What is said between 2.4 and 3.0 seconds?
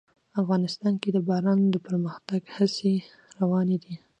هڅې